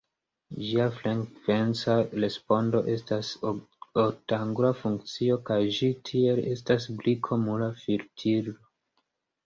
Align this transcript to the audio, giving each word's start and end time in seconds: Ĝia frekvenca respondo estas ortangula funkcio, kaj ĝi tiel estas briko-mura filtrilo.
Ĝia 0.67 0.85
frekvenca 0.93 1.97
respondo 2.23 2.81
estas 2.95 3.31
ortangula 4.05 4.73
funkcio, 4.81 5.41
kaj 5.53 5.61
ĝi 5.79 5.95
tiel 6.11 6.45
estas 6.57 6.93
briko-mura 6.99 7.73
filtrilo. 7.87 8.61